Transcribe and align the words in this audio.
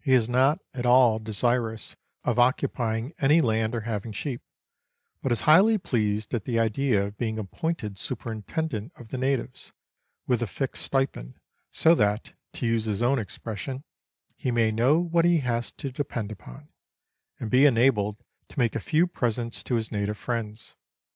He 0.00 0.12
is 0.12 0.28
not 0.28 0.60
at 0.72 0.86
all 0.86 1.18
desirous 1.18 1.96
of 2.22 2.38
occupying 2.38 3.12
any 3.18 3.40
laud 3.40 3.74
or 3.74 3.80
having 3.80 4.12
sheep, 4.12 4.40
but 5.20 5.32
is 5.32 5.40
highly 5.50 5.78
pleased 5.78 6.32
at 6.32 6.44
the 6.44 6.60
idea 6.60 7.04
of 7.04 7.18
being 7.18 7.40
appointed 7.40 7.98
superintendent 7.98 8.92
of 8.94 9.08
the 9.08 9.18
natives, 9.18 9.72
with 10.28 10.42
a 10.42 10.46
fixed 10.46 10.84
stipend, 10.84 11.40
so 11.72 11.92
that, 11.96 12.34
to 12.52 12.66
use 12.66 12.84
his 12.84 13.02
own 13.02 13.18
expression," 13.18 13.82
he 14.36 14.52
may 14.52 14.70
know 14.70 15.00
what 15.00 15.24
he 15.24 15.38
has 15.38 15.72
to 15.72 15.90
depend 15.90 16.30
upon," 16.30 16.68
and 17.40 17.50
be 17.50 17.66
enabled 17.66 18.18
to 18.50 18.58
make 18.60 18.76
a 18.76 18.78
few 18.78 19.08
presents 19.08 19.60
to 19.64 19.74
his 19.74 19.90
native 19.90 20.16
friends. 20.16 20.76